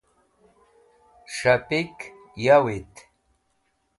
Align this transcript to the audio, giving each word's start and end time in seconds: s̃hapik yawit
s̃hapik 1.35 1.97
yawit 2.43 2.93